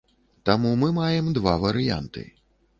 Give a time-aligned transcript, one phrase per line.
[0.49, 2.29] Таму мы маем два варыянты.